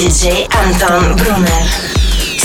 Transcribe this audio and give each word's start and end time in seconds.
DJ 0.00 0.46
Anton 0.48 1.14
Brunner. 1.14 1.89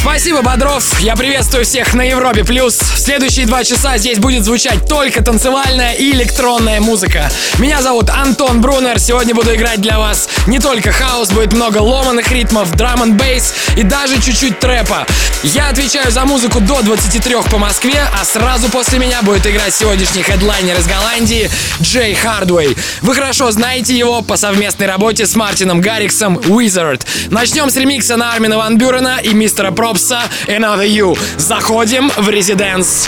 Спасибо, 0.08 0.44
Бодров. 0.44 1.00
Я 1.00 1.16
приветствую 1.16 1.66
всех 1.66 1.96
на 1.96 2.04
Европе+. 2.04 2.44
плюс. 2.44 2.78
Следующие 2.78 3.48
два 3.48 3.64
часа 3.64 3.98
здесь 3.98 4.20
будет 4.20 4.46
звучать 4.46 4.88
только 4.88 5.24
танцевальная 5.24 5.94
и 5.94 6.12
электронная 6.12 6.80
музыка. 6.80 7.32
Меня 7.58 7.82
зовут 7.82 8.12
Антон 8.12 8.62
Брунер. 8.62 9.00
Сегодня 9.00 9.34
буду 9.34 9.56
играть 9.56 9.82
для 9.82 9.98
вас 9.98 10.30
не 10.46 10.60
только 10.60 10.92
хаос, 10.92 11.32
будет 11.32 11.54
много 11.54 11.80
ломаных 11.80 12.32
ритмов, 12.32 12.72
драм 12.76 13.02
н 13.02 13.18
бейс 13.18 13.56
и 13.76 13.82
даже 13.82 14.22
чуть-чуть 14.22 14.60
трэпа. 14.60 15.08
Я 15.42 15.70
отвечаю 15.70 16.12
за 16.12 16.24
музыку 16.26 16.60
до 16.60 16.84
23 16.84 17.38
по 17.50 17.58
Москве, 17.58 18.00
а 18.14 18.24
сразу 18.26 18.70
после 18.70 19.00
меня 19.00 19.24
будет 19.24 19.48
играть 19.48 19.74
сегодняшний 19.74 20.22
хедлайнер 20.22 20.78
из 20.78 20.86
Голландии 20.88 21.50
Джей 21.82 22.14
Хардвей. 22.14 22.78
Вы 23.02 23.16
хорошо 23.16 23.50
знаете 23.52 23.98
его 23.98 24.22
по 24.22 24.38
совместной 24.38 24.86
работе 24.86 25.26
с 25.26 25.36
Мартином 25.36 25.82
Гарриксом 25.82 26.38
Wizard. 26.38 27.02
Начнем 27.32 27.72
с 27.72 27.76
ремикса 27.76 28.18
на 28.18 28.34
Армина 28.34 28.58
Ван 28.58 28.78
Бюрена 28.78 29.20
и 29.24 29.34
мистера 29.34 29.72
Про 29.72 29.95
Робса, 29.96 30.30
Another 30.50 30.86
You. 30.86 31.18
Заходим 31.38 32.10
в 32.18 32.28
резиденс. 32.28 33.08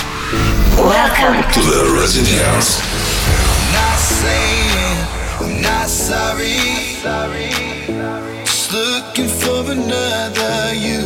Welcome 0.77 1.43
to 1.53 1.59
the 1.59 1.99
residence. 1.99 2.81
Not 3.73 3.99
saying, 3.99 5.61
not 5.61 5.89
sorry. 5.89 6.55
Just 8.45 8.71
looking 8.71 9.27
for 9.27 9.69
another 9.69 10.73
you. 10.73 11.03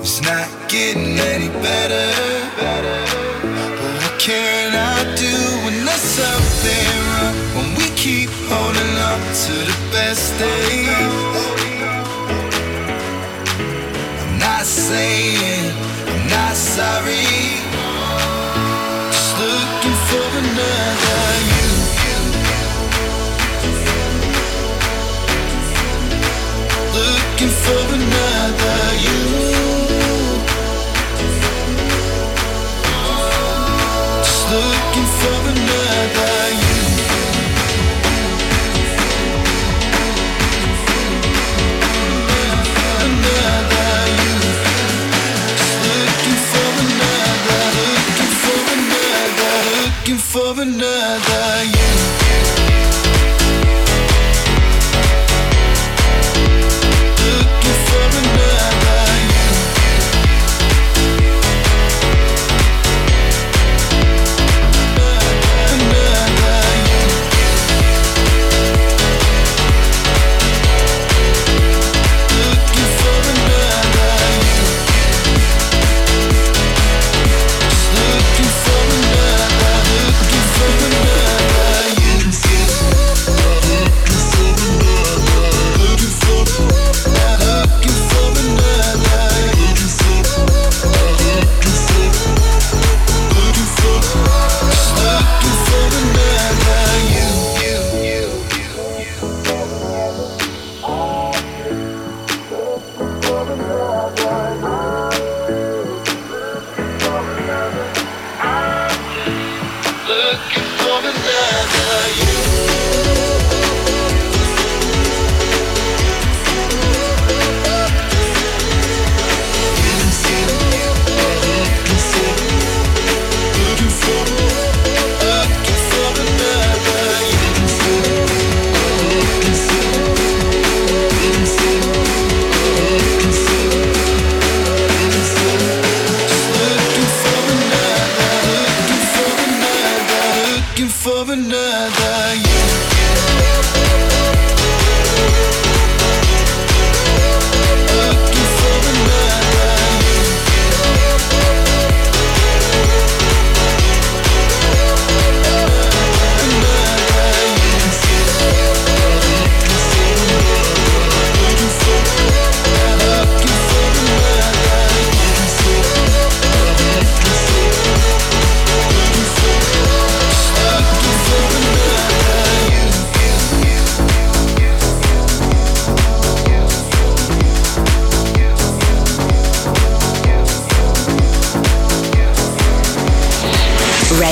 It's 0.00 0.20
not 0.22 0.48
getting 0.68 1.18
any 1.18 1.48
better. 1.60 2.08
But 2.60 2.84
what 4.02 4.18
can 4.20 4.72
I 4.72 5.02
do 5.16 5.34
when 5.64 5.84
there's 5.84 6.00
something 6.00 6.88
wrong? 7.08 7.34
When 7.56 7.68
we 7.74 7.90
keep 7.96 8.30
holding 8.48 8.94
on 9.10 9.18
to 9.46 9.54
the 9.68 9.76
best 9.90 10.38
days. 10.38 11.35
Saying 14.66 15.72
I'm 16.08 16.26
not 16.28 16.56
sorry. 16.56 17.65
For 50.36 50.60
another 50.60 51.75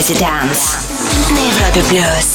Residence 0.04 0.78
на 1.32 1.40
Европе 1.40 1.82
плюс. 1.90 2.33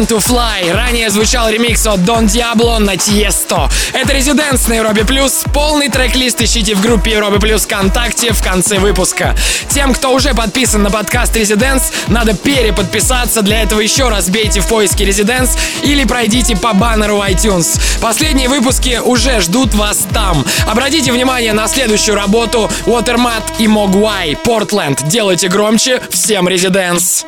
Learn 0.00 0.06
to 0.06 0.18
Fly. 0.18 0.72
Ранее 0.72 1.10
звучал 1.10 1.50
ремикс 1.50 1.86
от 1.86 2.00
Don 2.00 2.24
Diablo 2.24 2.78
на 2.78 2.94
Tiesto. 2.94 3.70
Это 3.92 4.14
Резиденс 4.14 4.66
на 4.68 4.74
Европе 4.74 5.04
Плюс. 5.04 5.42
Полный 5.52 5.90
трек-лист 5.90 6.40
ищите 6.40 6.74
в 6.74 6.80
группе 6.80 7.10
Европы 7.12 7.38
Плюс 7.38 7.64
ВКонтакте 7.64 8.32
в 8.32 8.42
конце 8.42 8.78
выпуска. 8.78 9.34
Тем, 9.68 9.92
кто 9.92 10.14
уже 10.14 10.32
подписан 10.32 10.82
на 10.82 10.90
подкаст 10.90 11.36
Резиденс, 11.36 11.92
надо 12.08 12.34
переподписаться. 12.34 13.42
Для 13.42 13.62
этого 13.62 13.80
еще 13.80 14.08
раз 14.08 14.30
бейте 14.30 14.60
в 14.60 14.68
поиске 14.68 15.04
Резиденс 15.04 15.56
или 15.82 16.04
пройдите 16.04 16.56
по 16.56 16.72
баннеру 16.72 17.18
iTunes. 17.18 17.78
Последние 18.00 18.48
выпуски 18.48 19.00
уже 19.04 19.40
ждут 19.40 19.74
вас 19.74 20.06
там. 20.14 20.46
Обратите 20.66 21.12
внимание 21.12 21.52
на 21.52 21.68
следующую 21.68 22.14
работу 22.14 22.70
Watermat 22.86 23.42
и 23.58 23.66
Mogwai. 23.66 24.36
Портленд. 24.36 25.02
Делайте 25.08 25.48
громче. 25.48 26.00
Всем 26.10 26.48
Резиденс. 26.48 27.26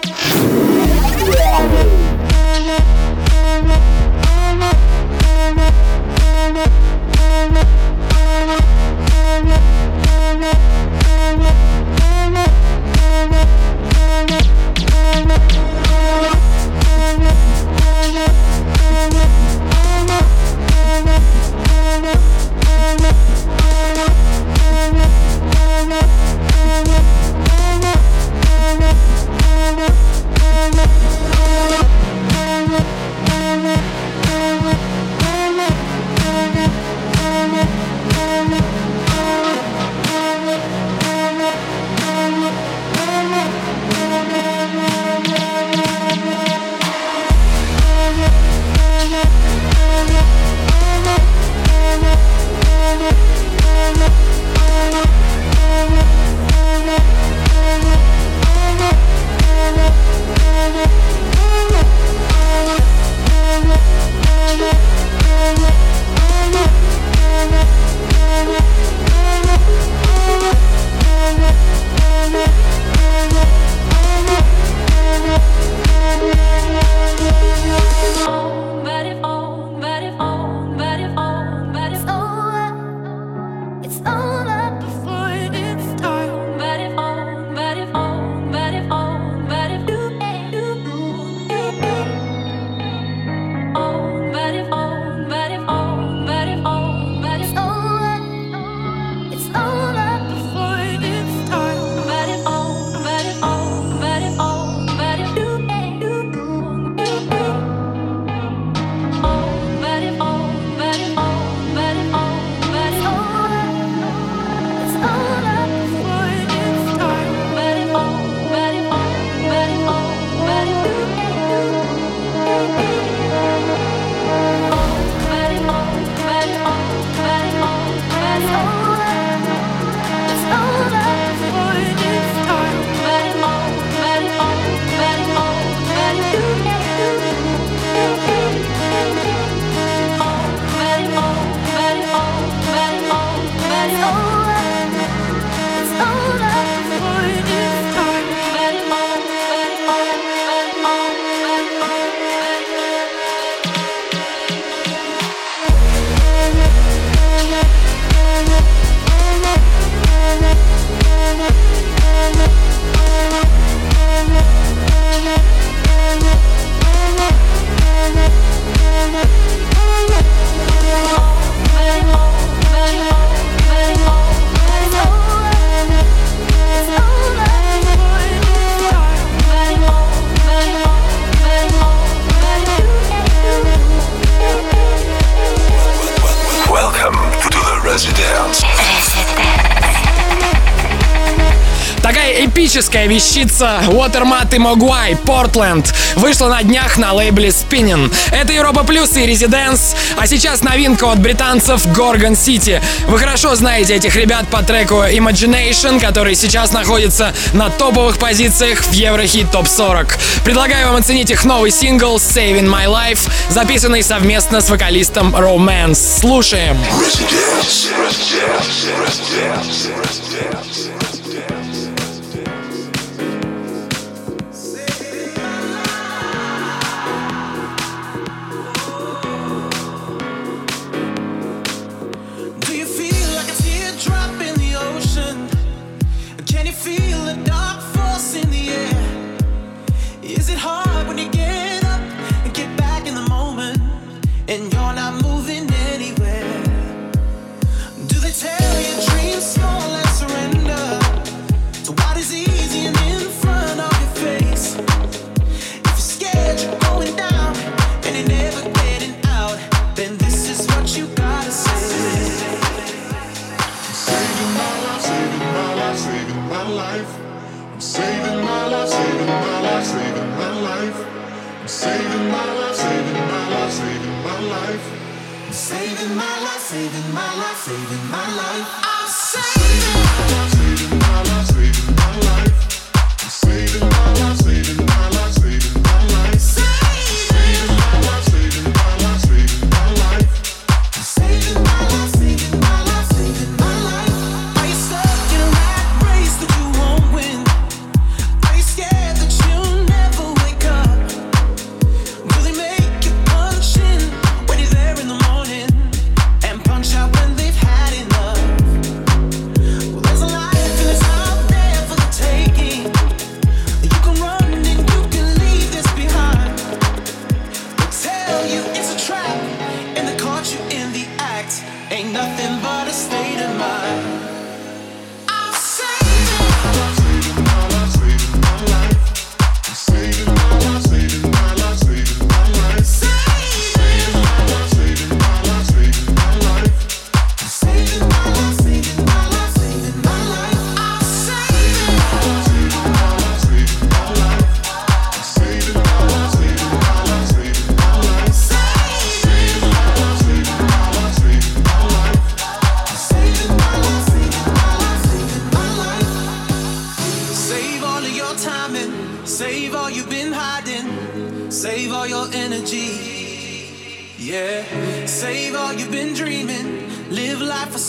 Эпическая 192.92 193.06
вещица 193.06 193.80
Watermat 193.86 194.54
и 194.54 194.58
Mogwai 194.58 195.18
Portland 195.24 195.86
вышла 196.16 196.48
на 196.48 196.62
днях 196.62 196.98
на 196.98 197.14
лейбле 197.14 197.48
Spinning. 197.48 198.12
Это 198.30 198.52
Европа 198.52 198.84
Плюс 198.84 199.16
и 199.16 199.26
Residence, 199.26 199.96
а 200.18 200.26
сейчас 200.26 200.62
новинка 200.62 201.10
от 201.10 201.18
британцев 201.18 201.86
Gorgon 201.86 202.32
City. 202.32 202.82
Вы 203.06 203.18
хорошо 203.18 203.54
знаете 203.54 203.94
этих 203.94 204.14
ребят 204.14 204.46
по 204.48 204.62
треку 204.62 204.96
Imagination, 204.96 206.00
который 206.00 206.34
сейчас 206.34 206.72
находится 206.72 207.32
на 207.54 207.70
топовых 207.70 208.18
позициях 208.18 208.82
в 208.82 208.92
Еврохит 208.92 209.50
Топ 209.50 209.68
40. 209.68 210.18
Предлагаю 210.44 210.88
вам 210.88 210.96
оценить 210.96 211.30
их 211.30 211.46
новый 211.46 211.70
сингл 211.70 212.16
Saving 212.16 212.68
My 212.68 212.84
Life, 212.84 213.26
записанный 213.48 214.02
совместно 214.02 214.60
с 214.60 214.68
вокалистом 214.68 215.34
Romance. 215.34 216.20
Слушаем. 216.20 216.76
Residence. 217.00 217.90
Residence. 218.06 218.92
Residence. 219.06 220.11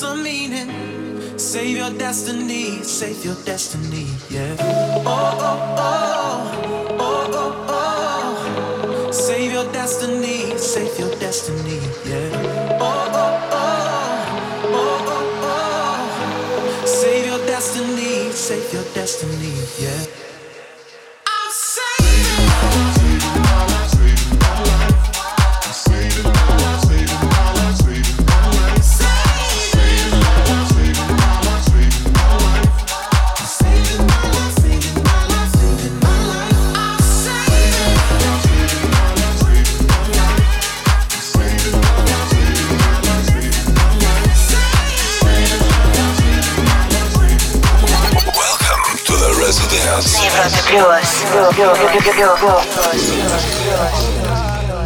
some 0.03 0.21
meaning. 0.21 0.69
Save 1.37 1.77
your 1.77 1.91
destiny, 1.97 2.83
save 2.83 3.23
your 3.23 3.37
destiny, 3.45 4.05
yeah. 4.29 4.55
Oh, 4.59 5.47
oh, 5.49 5.75
oh, 5.87 6.97
oh, 6.99 7.41
oh, 7.43 7.75
oh. 7.79 9.11
Save 9.11 9.51
your 9.53 9.67
destiny, 9.71 10.57
save 10.57 10.99
your 10.99 11.13
destiny, 11.25 11.79
yeah. 12.09 12.29
Oh, 12.81 13.21
oh, 13.23 13.49
oh, 13.59 13.71
oh, 14.79 15.13
oh, 15.15 15.45
oh. 15.51 16.85
Save 16.85 17.25
your 17.31 17.41
destiny, 17.53 18.31
save 18.31 18.73
your 18.73 18.87
destiny, 18.93 19.53
yeah. 19.83 20.12
yours, 50.73 51.23
yours, 51.33 51.57
yours, 51.57 51.79
yours, 51.79 52.17
yours. 52.19 52.65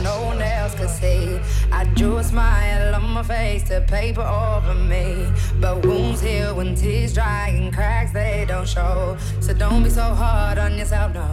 No 0.04 0.16
one 0.26 0.42
else 0.42 0.76
could 0.76 0.90
see. 0.90 1.40
I 1.72 1.86
drew 1.96 2.18
a 2.18 2.24
smile 2.24 2.96
on 2.96 3.10
my 3.12 3.24
face 3.24 3.64
to 3.70 3.82
paper 3.82 4.22
over 4.22 4.74
me. 4.74 5.32
But 5.62 5.86
wounds 5.86 6.22
heal 6.22 6.56
when 6.56 6.76
tears 6.76 7.14
dry 7.14 7.50
and 7.50 7.74
cracks 7.74 8.12
they 8.12 8.46
don't 8.48 8.68
show. 8.68 9.18
So 9.40 9.54
don't 9.54 9.84
be 9.84 9.90
so 9.90 10.04
hard 10.04 10.58
on 10.58 10.78
yourself, 10.78 11.14
no. 11.14 11.28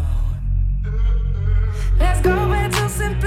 Let's 1.98 2.20
go 2.20 2.34
back 2.48 2.70
to 2.72 2.88
simple. 2.88 3.23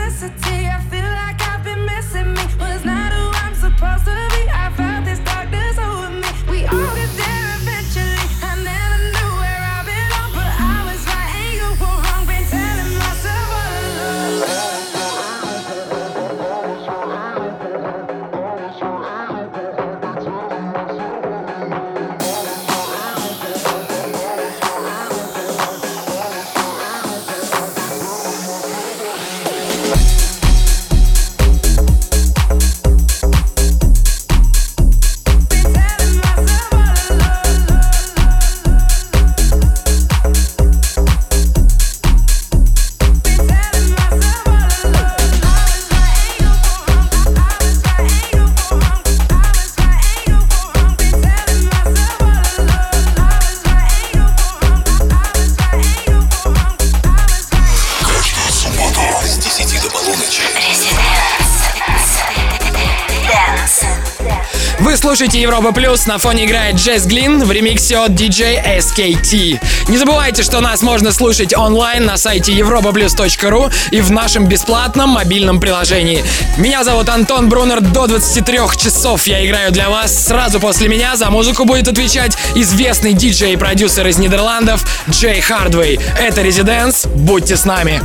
Вы 65.27 65.31
слушаете 65.31 65.43
Европа 65.43 65.73
Плюс, 65.73 66.05
на 66.05 66.19
фоне 66.19 66.45
играет 66.45 66.77
Джесс 66.77 67.05
Глин 67.05 67.43
в 67.43 67.51
ремиксе 67.51 67.97
от 67.97 68.11
DJ 68.11 68.63
SKT. 68.77 69.59
Не 69.89 69.97
забывайте, 69.97 70.41
что 70.41 70.61
нас 70.61 70.81
можно 70.81 71.11
слушать 71.11 71.53
онлайн 71.53 72.05
на 72.05 72.15
сайте 72.15 72.53
europaplus.ru 72.53 73.73
и 73.91 73.99
в 73.99 74.09
нашем 74.09 74.45
бесплатном 74.45 75.09
мобильном 75.09 75.59
приложении. 75.59 76.23
Меня 76.57 76.85
зовут 76.85 77.09
Антон 77.09 77.49
Брунер, 77.49 77.81
до 77.81 78.07
23 78.07 78.57
часов 78.77 79.27
я 79.27 79.45
играю 79.45 79.73
для 79.73 79.89
вас. 79.89 80.27
Сразу 80.27 80.61
после 80.61 80.87
меня 80.87 81.17
за 81.17 81.29
музыку 81.29 81.65
будет 81.65 81.89
отвечать 81.89 82.37
известный 82.55 83.11
диджей 83.11 83.51
и 83.51 83.57
продюсер 83.57 84.07
из 84.07 84.17
Нидерландов 84.17 84.85
Джей 85.09 85.41
Хардвей. 85.41 85.99
Это 86.17 86.41
Резиденс, 86.41 87.05
будьте 87.05 87.57
с 87.57 87.65
нами. 87.65 88.01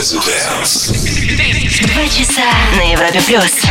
Residence. 0.00 1.09
Два 1.82 2.06
часа 2.06 2.42
на 2.76 2.92
Европе 2.92 3.20
плюс. 3.26 3.62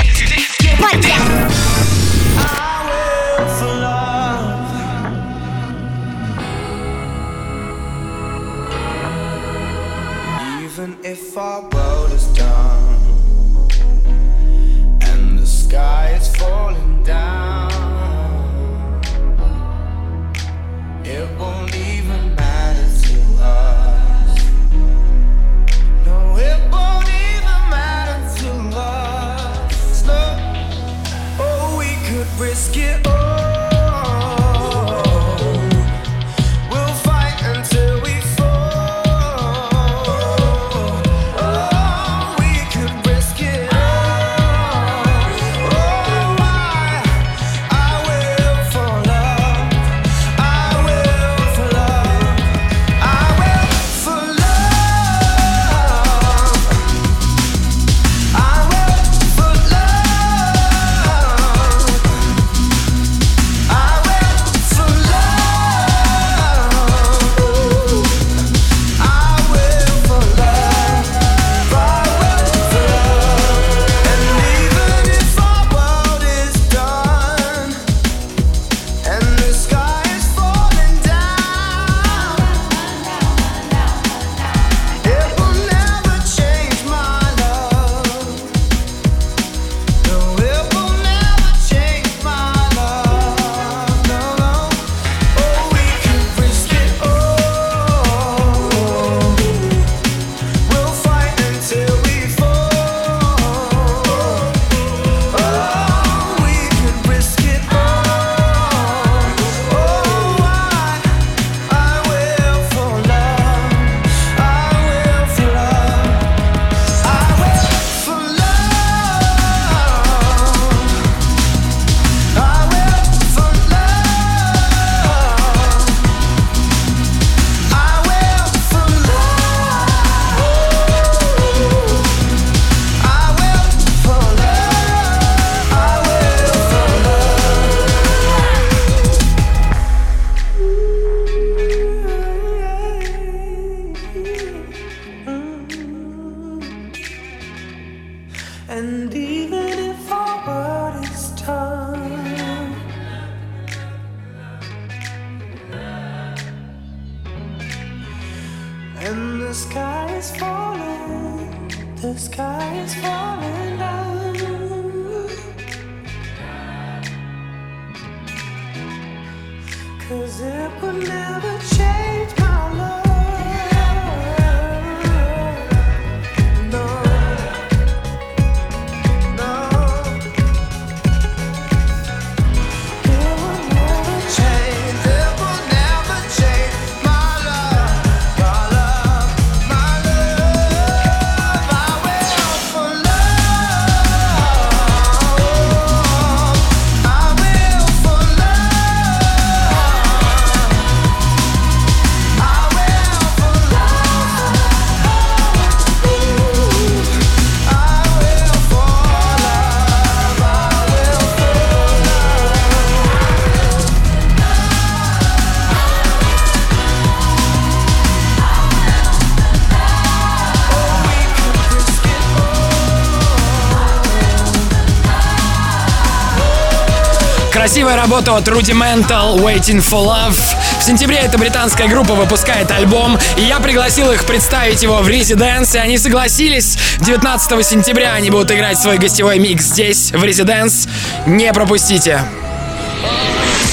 Красивая 227.70 227.98
работа 227.98 228.36
от 228.36 228.48
Rudimental 228.48 229.38
Waiting 229.38 229.78
for 229.78 230.04
Love. 230.04 230.36
В 230.80 230.84
сентябре 230.84 231.18
эта 231.18 231.38
британская 231.38 231.88
группа 231.88 232.16
выпускает 232.16 232.72
альбом, 232.72 233.16
и 233.38 233.44
я 233.44 233.60
пригласил 233.60 234.12
их 234.12 234.26
представить 234.26 234.82
его 234.82 235.04
в 235.04 235.08
Residence, 235.08 235.76
и 235.76 235.78
они 235.78 236.00
согласились. 236.00 236.80
19 237.02 237.64
сентября 237.64 238.14
они 238.14 238.32
будут 238.32 238.50
играть 238.50 238.80
свой 238.80 238.98
гостевой 238.98 239.38
микс 239.38 239.66
здесь, 239.66 240.12
в 240.12 240.24
Residence. 240.24 240.90
Не 241.28 241.54
пропустите. 241.54 242.24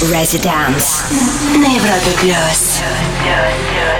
Residence 0.03 1.01
на 1.55 1.65
Европе 1.65 2.11
плюс. 2.21 2.83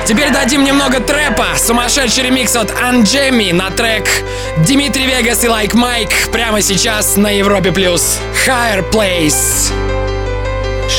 Теперь 0.05 0.29
дадим 0.29 0.63
немного 0.63 0.99
трэпа. 0.99 1.47
Сумасшедший 1.57 2.25
ремикс 2.25 2.55
от 2.55 2.71
Анджеми 2.79 3.51
на 3.51 3.71
трек 3.71 4.07
Дмитрий 4.59 5.07
Вегас 5.07 5.43
и 5.43 5.49
Лайк 5.49 5.73
Майк 5.73 6.11
прямо 6.31 6.61
сейчас 6.61 7.17
на 7.17 7.31
Европе 7.31 7.71
плюс. 7.71 8.19
Higher 8.45 8.87
Place. 8.91 9.86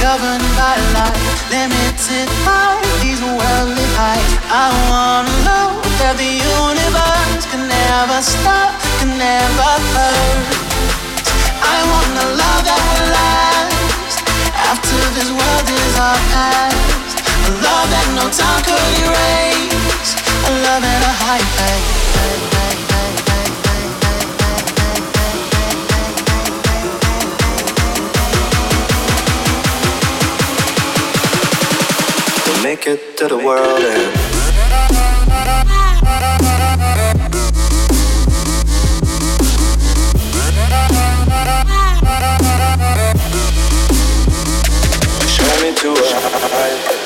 governed 0.00 0.48
by 0.56 0.76
light, 0.96 1.20
limited 1.52 2.28
by 2.48 2.80
these 3.04 3.20
worldly 3.20 3.88
heights. 4.00 4.34
I 4.48 4.72
wanna 4.88 5.28
know 5.44 5.68
that 6.00 6.16
the 6.16 6.32
universe 6.40 7.44
can 7.52 7.68
never 7.68 8.18
stop, 8.24 8.72
can 8.98 9.12
never 9.20 9.70
hurt. 9.92 10.48
I 11.60 11.76
wanna 11.92 12.26
love 12.32 12.62
that 12.64 12.80
will 12.88 13.06
last 13.12 14.16
after 14.72 15.00
this 15.16 15.28
world 15.28 15.66
is 15.68 15.94
our 16.00 16.20
past. 16.32 17.16
A 17.20 17.50
love 17.60 17.88
that 17.92 18.06
no 18.16 18.24
time 18.32 18.60
could 18.64 18.80
erase. 19.04 20.16
A 20.48 20.52
love 20.64 20.84
at 20.84 21.02
a 21.04 21.14
high 21.24 21.44
pace. 21.56 22.59
Make 32.70 32.86
it 32.86 33.16
to 33.16 33.26
the 33.26 33.36
world 33.36 33.82
end. 33.82 34.14
Show 45.26 45.52
me 45.62 45.74
to 45.74 45.90
a 46.96 46.99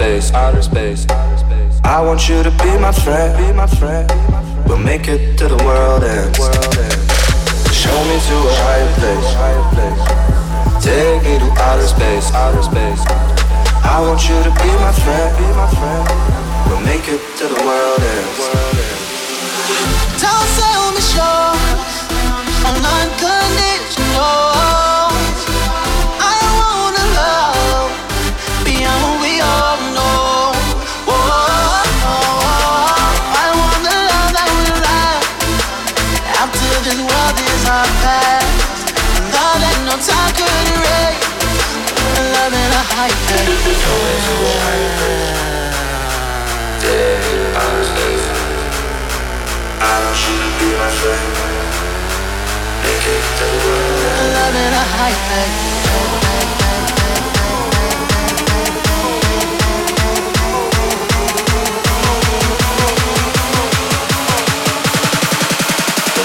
space, 0.00 0.32
outer 0.32 0.62
space. 0.62 1.06
Outer 1.10 1.36
space. 1.38 1.80
I 1.84 2.00
want 2.00 2.26
you 2.28 2.42
to 2.42 2.50
be 2.50 2.78
my 2.78 2.92
friend, 2.92 3.36
be 3.36 3.52
my 3.52 3.66
friend. 3.66 4.10
We'll 4.66 4.78
make 4.78 5.08
it 5.08 5.36
to 5.38 5.48
the 5.48 5.56
world 5.64 6.02
ends. 6.02 6.38
Show 7.74 7.98
me 8.08 8.16
to 8.28 8.36
a 8.48 8.52
higher 8.64 8.90
place, 8.98 9.28
higher 9.40 9.64
place. 9.74 10.02
Take 10.84 11.22
me 11.24 11.38
to 11.38 11.48
outer 11.68 11.86
space, 11.86 12.32
outer 12.32 12.62
space. 12.62 13.02
I 13.84 14.00
want 14.00 14.28
you 14.28 14.42
to 14.42 14.50
be 14.62 14.70
my 14.80 14.92
friend, 15.04 15.36
be 15.36 15.46
my 15.52 15.68
friend. 15.78 16.08
We'll 16.68 16.84
make 16.84 17.06
it 17.08 17.20
to 17.38 17.44
the 17.48 17.60
world 17.66 18.00
ends. 18.00 18.38
Don't 20.22 20.48
sell 20.58 20.92
me 20.96 21.02
short 21.12 21.58
on 22.68 22.76
unconditional. 22.96 24.99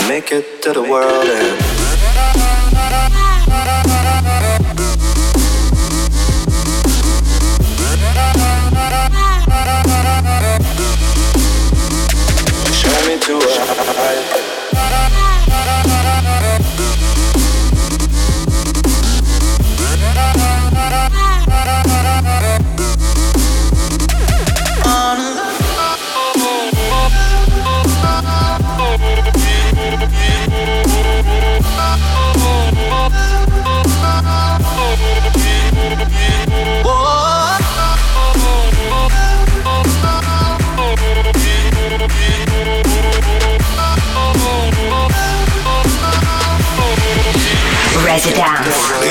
Make 0.10 0.32
it 0.32 0.62
to 0.64 0.74
the 0.74 0.82
world. 0.82 1.28
Love 1.28 1.75
to 13.26 13.38
a. 13.38 14.45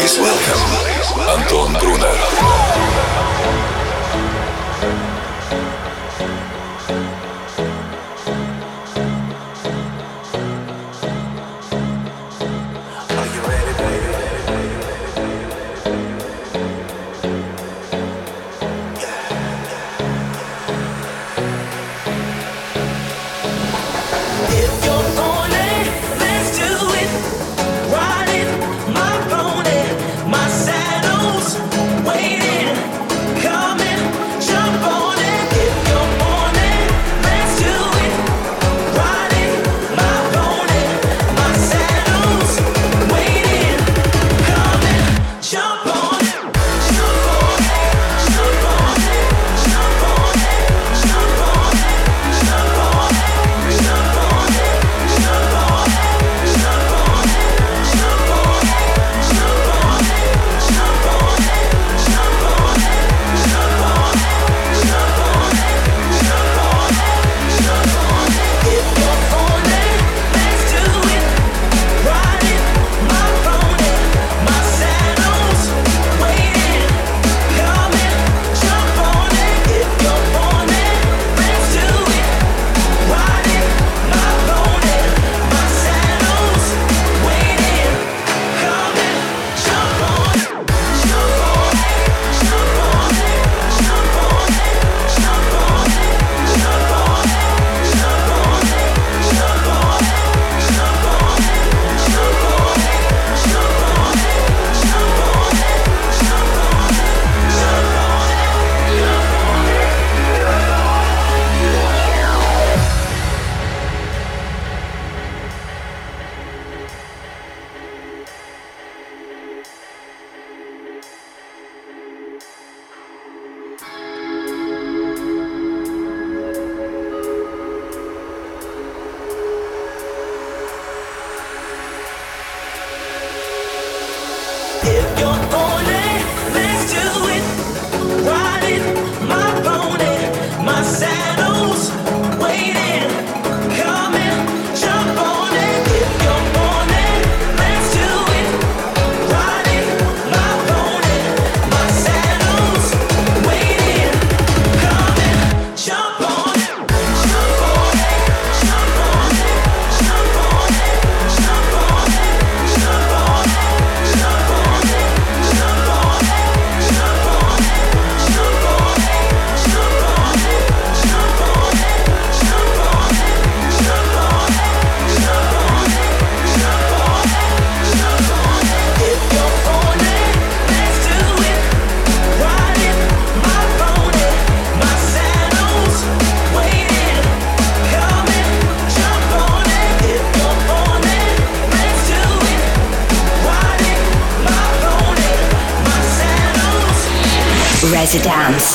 Please 0.04 0.18
welcome 0.18 0.93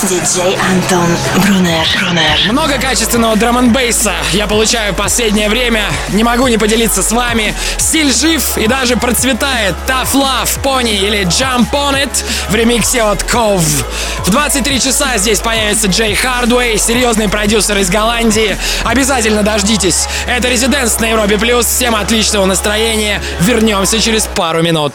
Диджей 0.04 0.58
Антон 0.72 1.08
Брунер. 1.44 1.86
Брунер. 2.00 2.52
Много 2.52 2.76
качественного 2.80 3.36
драм 3.36 3.74
бейса 3.74 4.14
я 4.32 4.48
получаю 4.48 4.94
в 4.94 4.96
последнее 4.96 5.50
время. 5.50 5.84
Не 6.14 6.24
могу 6.24 6.48
не 6.48 6.58
поделиться 6.58 7.04
с 7.04 7.12
вами. 7.12 7.54
Стиль 7.78 8.14
жив 8.14 8.58
и 8.58 8.68
даже 8.68 8.96
процветает. 8.96 9.76
Tough 9.88 10.14
Love, 10.14 10.62
Pony 10.64 10.96
или 10.96 11.24
Jump 11.26 11.72
On 11.72 12.02
It 12.02 12.24
в 12.50 12.56
ремиксе 12.56 13.04
от 13.04 13.24
Cove. 13.24 13.84
В 14.20 14.30
23 14.30 14.80
часа 14.80 15.18
здесь 15.18 15.40
появится 15.40 15.88
Джей 15.88 16.16
Хардвей, 16.16 16.78
серьезный 16.78 17.28
продюсер 17.28 17.78
из 17.78 17.90
Голландии. 17.90 18.58
Обязательно 18.86 19.44
дождитесь. 19.44 20.08
Это 20.28 20.48
Резиденс 20.48 20.98
на 21.00 21.08
Европе 21.08 21.38
Плюс. 21.38 21.66
Всем 21.66 21.96
отличного 21.96 22.46
настроения. 22.46 23.22
Вернемся 23.42 24.00
через 24.00 24.28
пару 24.28 24.62
минут. 24.62 24.94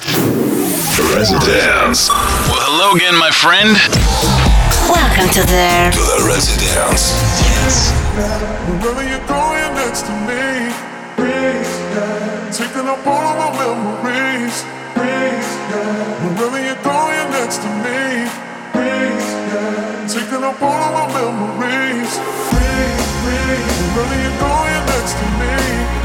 Residence. 1.15 2.09
Well, 2.49 2.61
hello 2.61 2.95
again, 2.95 3.17
my 3.17 3.31
friend. 3.31 4.44
Welcome 4.95 5.27
to 5.35 5.43
the, 5.43 5.91
to 5.91 6.03
the 6.07 6.23
Residence. 6.23 7.11
Yes. 7.43 7.91
Wherever 8.15 9.03
you're 9.03 9.27
going 9.27 9.75
next 9.75 10.07
to 10.07 10.15
me, 10.23 10.71
taking 12.55 12.87
up 12.87 13.03
all 13.05 13.27
of 13.27 13.37
my 13.43 13.51
memories. 13.59 14.63
Wherever 16.39 16.61
you're 16.63 16.83
going 16.87 17.27
next 17.35 17.59
to 17.59 17.71
me, 17.83 18.31
taking 20.07 20.45
up 20.47 20.63
all 20.63 20.81
of 20.87 20.93
my 20.95 21.07
memories. 21.11 22.13
Wherever 23.99 24.19
you're 24.23 24.39
going 24.39 24.83
next 24.95 25.15
to 25.19 25.27
me, 25.43 26.04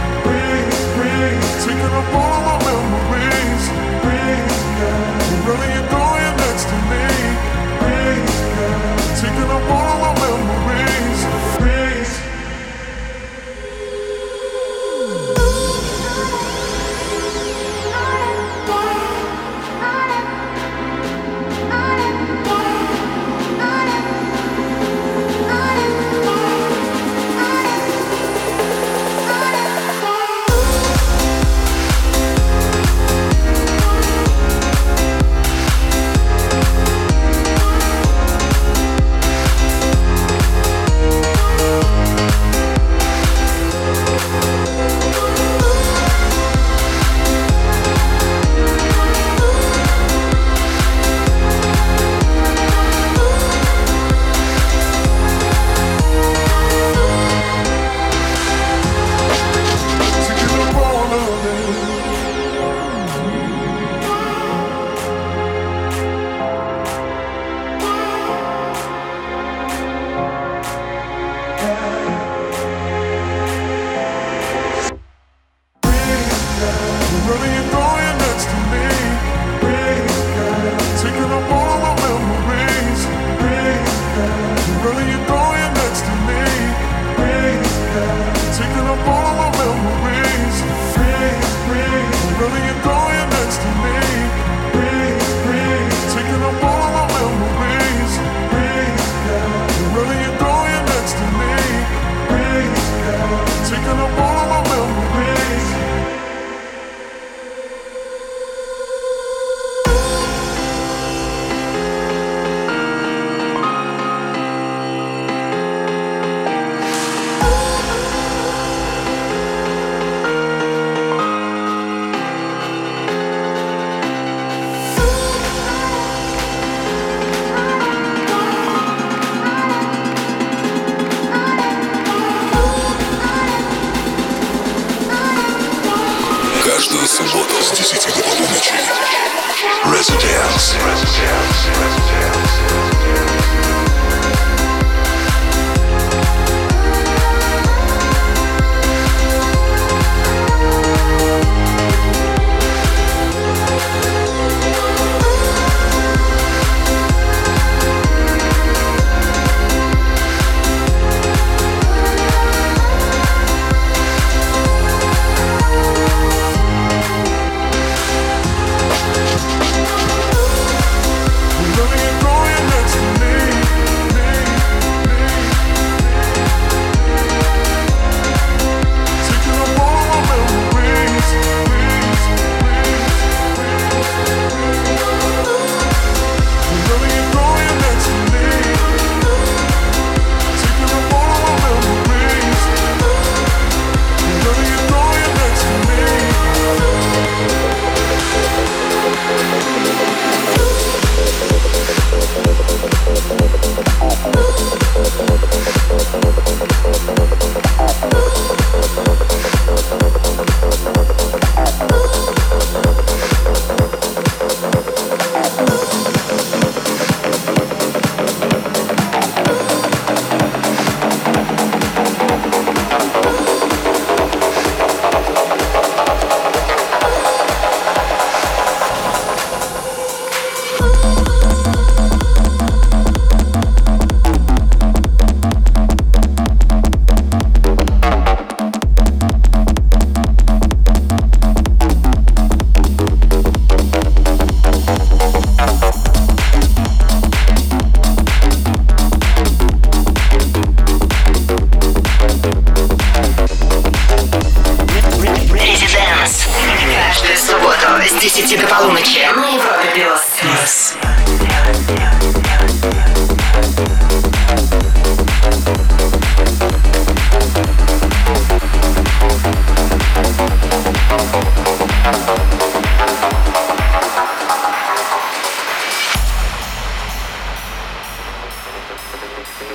Girl, 92.50 92.58
you 92.66 92.74
throw 92.82 93.10
your 93.14 93.28
next 93.30 93.58
to 93.62 93.70
me? 93.84 94.49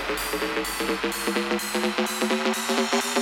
thank 0.07 1.95
you 3.05 3.14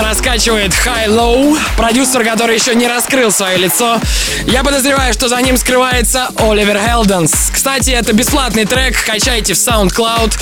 беспощадно 0.00 0.02
раскачивает 0.02 0.72
High 0.72 1.08
Low, 1.08 1.58
продюсер, 1.76 2.24
который 2.24 2.56
еще 2.56 2.74
не 2.74 2.88
раскрыл 2.88 3.30
свое 3.30 3.56
лицо. 3.58 4.00
Я 4.46 4.62
подозреваю, 4.62 5.12
что 5.12 5.28
за 5.28 5.40
ним 5.40 5.56
скрывается 5.56 6.28
Оливер 6.36 6.78
Хелденс. 6.78 7.50
Кстати, 7.52 7.90
это 7.90 8.12
бесплатный 8.12 8.64
трек, 8.64 9.02
качайте 9.04 9.54
в 9.54 9.56
SoundCloud. 9.56 10.32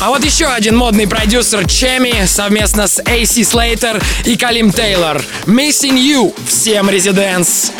А 0.00 0.08
вот 0.08 0.24
еще 0.24 0.46
один 0.46 0.76
модный 0.76 1.06
продюсер 1.06 1.68
Чеми 1.68 2.26
совместно 2.26 2.86
с 2.86 2.98
AC 3.00 3.42
Slater 3.42 4.02
и 4.24 4.36
Калим 4.36 4.72
Тейлор. 4.72 5.22
Missing 5.46 5.96
You. 5.96 6.34
Всем 6.46 6.90
резиденс. 6.90 7.72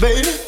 baby. 0.00 0.45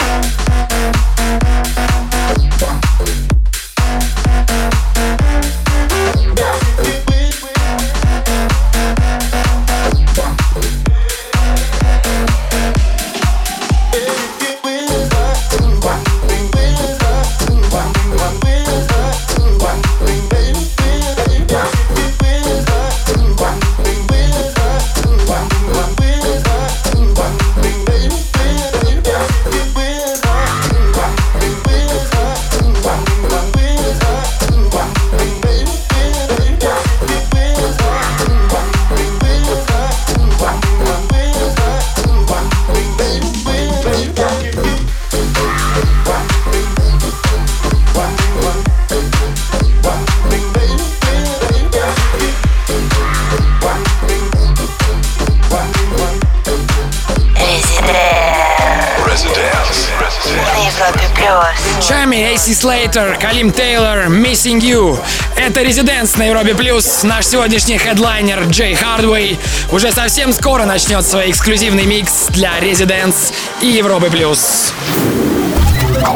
Later, 62.89 63.21
Калим 63.21 63.53
Тейлор, 63.53 64.07
Missing 64.07 64.61
You. 64.61 64.99
Это 65.37 65.61
Резиденс 65.61 66.17
на 66.17 66.25
Европе 66.25 66.55
Плюс. 66.55 67.03
Наш 67.03 67.27
сегодняшний 67.27 67.77
хедлайнер 67.77 68.45
Джей 68.49 68.75
Хардвей 68.75 69.39
уже 69.71 69.93
совсем 69.93 70.33
скоро 70.33 70.65
начнет 70.65 71.05
свой 71.05 71.31
эксклюзивный 71.31 71.85
микс 71.85 72.29
для 72.31 72.59
Резиденс 72.61 73.35
и 73.61 73.67
Европы 73.67 74.09
Плюс. 74.09 74.73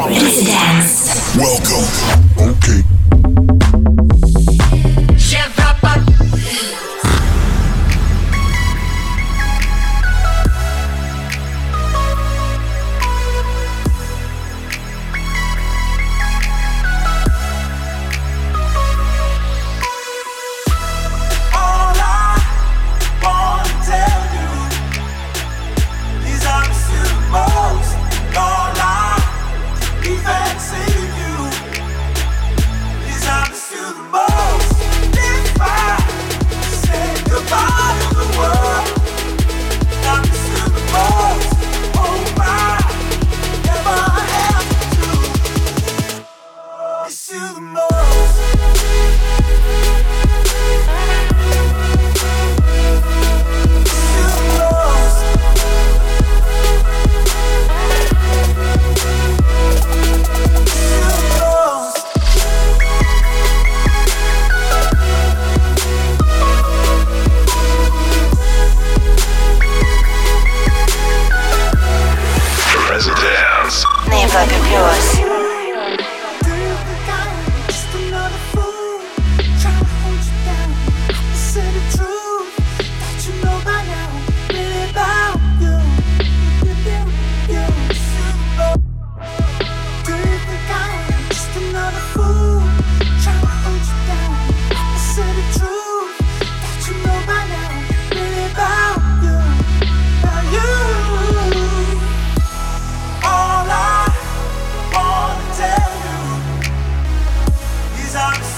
Residence. 0.09 1.13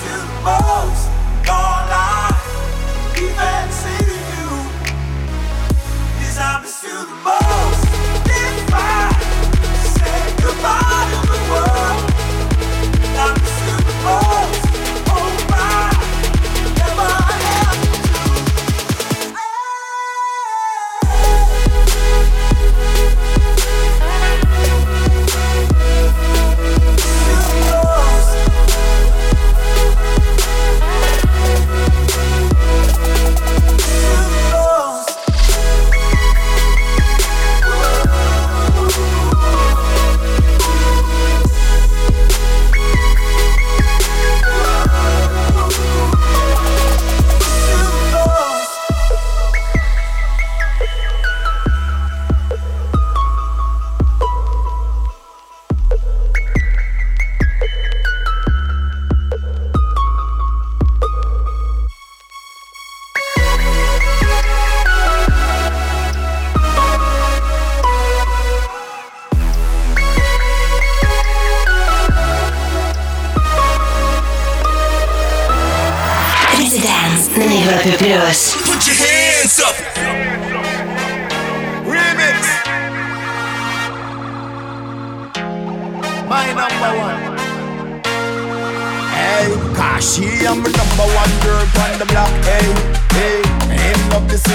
you 0.05 0.17
most. 0.43 1.14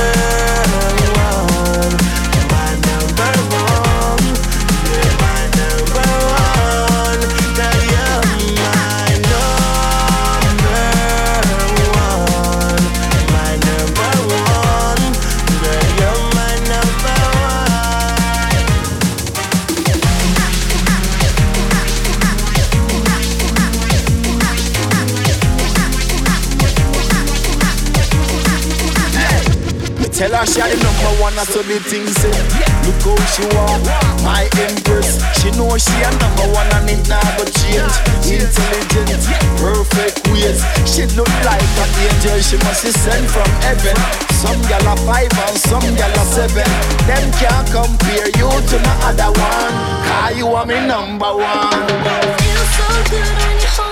girl 0.00 0.39
Tell 30.20 30.36
her 30.36 30.44
she 30.44 30.60
the 30.60 30.76
number 30.84 31.16
one, 31.16 31.32
I 31.32 31.48
all 31.48 31.64
the 31.64 31.80
things 31.80 32.12
say. 32.20 32.28
Look 32.84 33.00
how 33.08 33.16
she 33.32 33.40
walk, 33.56 33.80
my 34.20 34.44
empress. 34.68 35.16
She 35.40 35.48
know 35.56 35.72
she 35.80 35.96
a 35.96 36.12
number 36.12 36.44
one 36.52 36.68
and 36.76 36.92
it 36.92 37.00
never 37.08 37.48
change. 37.48 37.88
Intelligent, 38.28 39.16
perfect 39.56 40.20
ways. 40.28 40.60
She 40.84 41.08
look 41.16 41.32
like 41.40 41.64
an 41.64 41.88
angel, 42.04 42.36
she 42.44 42.60
must 42.68 42.84
be 42.84 42.92
sent 42.92 43.32
from 43.32 43.48
heaven. 43.64 43.96
Some 44.36 44.60
gal 44.68 44.92
a 44.92 44.94
five 45.08 45.32
and 45.32 45.56
some 45.56 45.88
gal 45.96 46.12
a 46.12 46.24
seven. 46.28 46.68
Them 47.08 47.24
can't 47.40 47.64
compare 47.72 48.28
you 48.36 48.52
to 48.52 48.76
no 48.76 48.92
other 49.08 49.32
one. 49.32 49.72
Cause 50.04 50.36
you 50.36 50.52
are 50.52 50.68
me 50.68 50.84
number 50.84 51.32
one. 51.32 51.80
Feel 51.96 52.64
so 52.76 52.86
good 53.08 53.24
when 53.24 53.56
you 53.56 53.72
hold. 53.72 53.89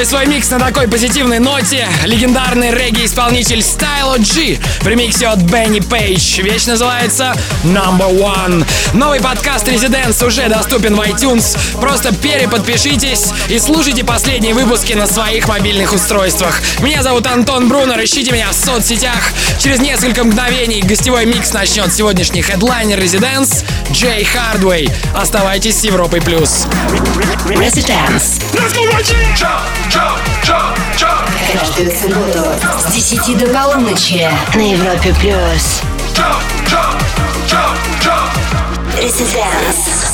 Заканчивая 0.00 0.24
свой 0.24 0.34
микс 0.34 0.50
на 0.50 0.58
такой 0.58 0.88
позитивной 0.88 1.40
ноте, 1.40 1.86
легендарный 2.04 2.70
регги-исполнитель 2.70 3.58
Stylo 3.58 4.16
G 4.18 4.58
в 4.80 4.86
ремиксе 4.86 5.26
от 5.26 5.40
Бенни 5.40 5.80
Пейдж. 5.80 6.40
Вещь 6.40 6.64
называется 6.64 7.34
Number 7.64 8.10
One. 8.10 8.66
Новый 8.94 9.20
подкаст 9.20 9.68
Residents 9.68 10.24
уже 10.26 10.48
доступен 10.48 10.96
в 10.96 11.00
iTunes. 11.00 11.58
Просто 11.78 12.14
переподпишитесь 12.14 13.26
и 13.50 13.58
слушайте 13.58 14.02
последние 14.02 14.54
выпуски 14.54 14.94
на 14.94 15.06
своих 15.06 15.48
мобильных 15.48 15.92
устройствах. 15.92 16.62
Меня 16.80 17.02
зовут 17.02 17.26
Антон 17.26 17.68
Брунер, 17.68 18.02
ищите 18.02 18.32
меня 18.32 18.48
в 18.52 18.54
соцсетях. 18.54 19.20
Через 19.58 19.80
несколько 19.80 20.24
мгновений 20.24 20.80
гостевой 20.80 21.26
микс 21.26 21.52
начнет 21.52 21.92
сегодняшний 21.92 22.40
хедлайнер 22.40 22.98
Residents 22.98 23.64
Джей 23.92 24.24
Хардвей. 24.24 24.88
Оставайтесь 25.14 25.80
с 25.80 25.84
Европой+. 25.84 26.22
плюс. 26.22 26.66
Residence. 27.48 28.39
Каждую 31.52 31.90
субботу 31.96 32.48
с 32.78 32.92
10 32.92 33.38
до 33.38 33.46
полуночи 33.46 34.28
на 34.54 34.72
Европе+. 34.72 35.14
плюс. 35.20 35.82
Residence. 38.96 40.09